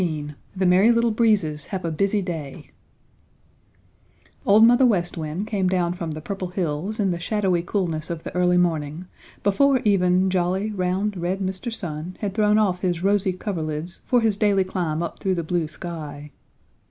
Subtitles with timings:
[0.01, 2.71] XIII THE MERRY LITTLE BREEZES HAVE A BUSY DAY
[4.47, 8.23] Old Mother West Wind came down from the Purple Hills in the shadowy coolness of
[8.23, 9.05] the early morning,
[9.43, 11.71] before even jolly, round, red Mr.
[11.71, 15.67] Sun had thrown off his rosy coverlids for his daily climb up through the blue
[15.67, 16.31] sky.